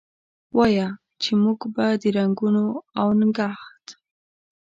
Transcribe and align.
وایه! 0.57 0.87
چې 1.21 1.31
موږ 1.43 1.59
به 1.75 1.85
د 2.01 2.03
رنګونو 2.17 2.63
اونګهت، 2.99 3.85